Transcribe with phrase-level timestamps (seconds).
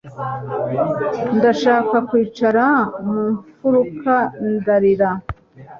[1.37, 2.65] Ndashaka kwicara
[3.09, 4.13] mu mfuruka
[4.53, 5.09] ndarira.